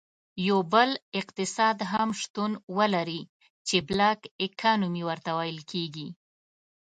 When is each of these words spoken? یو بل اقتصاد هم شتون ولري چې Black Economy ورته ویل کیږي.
یو 0.47 0.59
بل 0.73 0.89
اقتصاد 1.19 1.77
هم 1.91 2.09
شتون 2.21 2.51
ولري 2.77 3.21
چې 3.67 3.77
Black 3.89 4.19
Economy 4.47 5.01
ورته 5.09 5.29
ویل 5.37 5.59
کیږي. 5.71 6.07